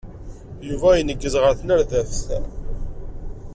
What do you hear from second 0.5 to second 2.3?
Yuba ineggez ɣer tnerdabt.